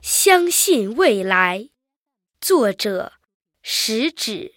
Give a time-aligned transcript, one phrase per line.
[0.00, 1.70] 相信未来，
[2.40, 3.14] 作者
[3.62, 4.54] 食指，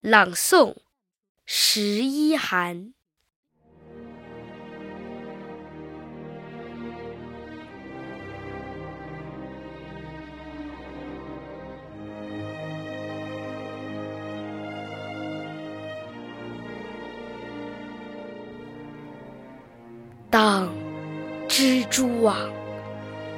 [0.00, 0.76] 朗诵
[1.44, 2.92] 十一寒。
[20.28, 20.68] 当
[21.48, 22.65] 蜘蛛网。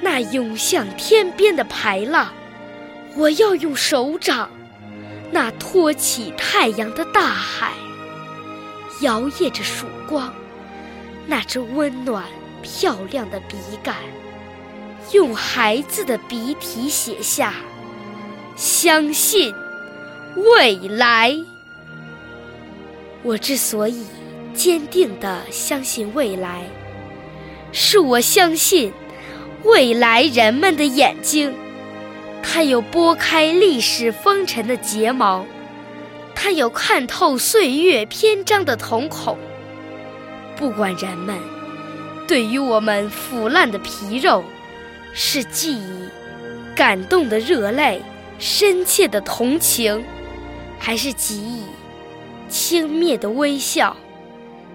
[0.00, 2.32] 那涌向天边的排浪，
[3.16, 4.48] 我要用手掌；
[5.32, 7.72] 那托起太阳的大海，
[9.02, 10.30] 摇曳着曙光；
[11.26, 12.24] 那只温暖
[12.62, 13.96] 漂亮的笔杆，
[15.12, 17.54] 用孩子的笔体写下
[18.56, 19.52] 相信
[20.54, 21.36] 未来。
[23.24, 24.06] 我之所以
[24.54, 26.64] 坚定地相信未来，
[27.72, 28.92] 是我相信。
[29.64, 31.54] 未来人们的眼睛，
[32.42, 35.44] 它有拨开历史风尘的睫毛，
[36.34, 39.36] 它有看透岁月篇章的瞳孔。
[40.56, 41.36] 不管人们
[42.26, 44.44] 对于我们腐烂的皮肉
[45.12, 46.08] 是记忆、
[46.74, 48.02] 感动的热泪、
[48.38, 50.04] 深切的同情，
[50.78, 51.62] 还是给予
[52.48, 53.96] 轻蔑的微笑、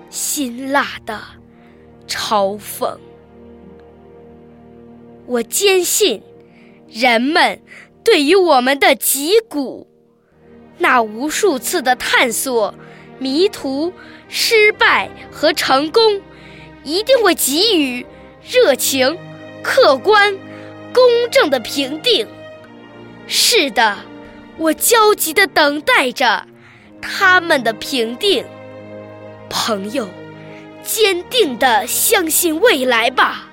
[0.10, 1.20] 辛辣的
[2.08, 2.98] 嘲讽。
[5.26, 6.22] 我坚信，
[6.90, 7.62] 人们
[8.04, 9.88] 对于我们的脊骨，
[10.78, 12.76] 那无数次的探索、
[13.20, 13.94] 迷途、
[14.28, 16.22] 失败和成功，
[16.84, 18.06] 一定会给予
[18.46, 19.18] 热情、
[19.62, 20.38] 客观、
[20.94, 22.28] 公正的评定。
[23.26, 24.00] 是的，
[24.58, 26.46] 我焦急地等待着
[27.02, 28.44] 他们的评定。
[29.50, 30.10] 朋友，
[30.84, 33.53] 坚定地相信未来吧。